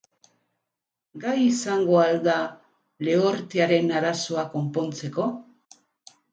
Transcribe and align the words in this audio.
Gai 1.25 1.33
izango 1.47 1.99
al 2.05 2.17
da 2.29 2.39
lehortearen 3.09 3.95
arazoa 4.01 4.49
konpontzeko? 4.57 5.31